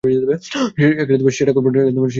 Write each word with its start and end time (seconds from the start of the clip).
সেটা 1.31 1.53
করব 1.53 1.67
না। 1.69 1.81